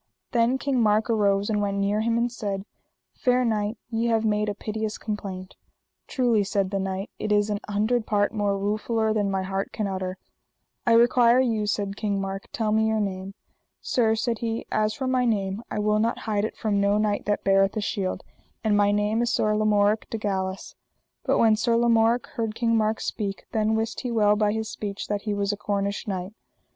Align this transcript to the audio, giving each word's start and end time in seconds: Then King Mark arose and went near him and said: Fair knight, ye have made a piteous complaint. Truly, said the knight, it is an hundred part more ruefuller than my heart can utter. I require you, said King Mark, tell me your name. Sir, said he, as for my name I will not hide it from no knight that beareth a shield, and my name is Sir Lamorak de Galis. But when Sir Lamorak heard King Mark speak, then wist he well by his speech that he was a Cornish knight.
Then 0.31 0.57
King 0.57 0.81
Mark 0.81 1.11
arose 1.11 1.47
and 1.47 1.61
went 1.61 1.77
near 1.77 2.01
him 2.01 2.17
and 2.17 2.31
said: 2.31 2.65
Fair 3.13 3.45
knight, 3.45 3.77
ye 3.91 4.07
have 4.07 4.25
made 4.25 4.49
a 4.49 4.55
piteous 4.55 4.97
complaint. 4.97 5.53
Truly, 6.07 6.43
said 6.43 6.71
the 6.71 6.79
knight, 6.79 7.11
it 7.19 7.31
is 7.31 7.51
an 7.51 7.59
hundred 7.69 8.07
part 8.07 8.33
more 8.33 8.57
ruefuller 8.57 9.13
than 9.13 9.29
my 9.29 9.43
heart 9.43 9.71
can 9.71 9.85
utter. 9.85 10.17
I 10.87 10.93
require 10.93 11.39
you, 11.39 11.67
said 11.67 11.97
King 11.97 12.19
Mark, 12.19 12.47
tell 12.51 12.71
me 12.71 12.87
your 12.87 12.99
name. 12.99 13.35
Sir, 13.79 14.15
said 14.15 14.39
he, 14.39 14.65
as 14.71 14.95
for 14.95 15.05
my 15.05 15.23
name 15.23 15.61
I 15.69 15.77
will 15.77 15.99
not 15.99 16.17
hide 16.25 16.45
it 16.45 16.57
from 16.57 16.81
no 16.81 16.97
knight 16.97 17.25
that 17.25 17.43
beareth 17.43 17.77
a 17.77 17.79
shield, 17.81 18.23
and 18.63 18.75
my 18.75 18.91
name 18.91 19.21
is 19.21 19.29
Sir 19.31 19.55
Lamorak 19.55 20.09
de 20.09 20.17
Galis. 20.17 20.73
But 21.25 21.37
when 21.37 21.55
Sir 21.55 21.77
Lamorak 21.77 22.25
heard 22.25 22.55
King 22.55 22.75
Mark 22.75 22.99
speak, 23.01 23.45
then 23.51 23.75
wist 23.75 23.99
he 23.99 24.09
well 24.09 24.35
by 24.35 24.51
his 24.51 24.67
speech 24.67 25.09
that 25.09 25.21
he 25.29 25.35
was 25.35 25.53
a 25.53 25.57
Cornish 25.57 26.07
knight. 26.07 26.33